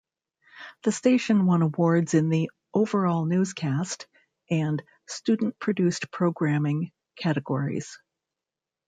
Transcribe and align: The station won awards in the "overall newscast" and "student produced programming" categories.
The 0.81 0.91
station 0.91 1.45
won 1.45 1.61
awards 1.61 2.15
in 2.15 2.29
the 2.29 2.49
"overall 2.73 3.23
newscast" 3.25 4.07
and 4.49 4.81
"student 5.07 5.59
produced 5.59 6.09
programming" 6.11 6.91
categories. 7.15 7.99